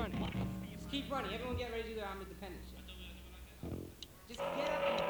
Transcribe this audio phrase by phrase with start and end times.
[0.00, 0.16] running.
[0.72, 1.34] Just keep running.
[1.34, 2.72] Everyone get ready to do their arm independence.
[4.28, 5.09] Just get up and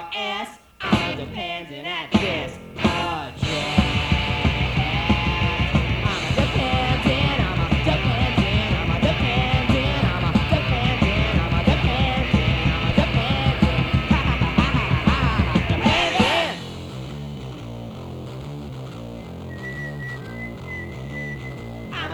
[0.00, 0.58] your ass.
[0.82, 3.86] All depends and at this podcast.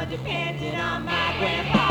[0.09, 1.86] dependent on my grandpa.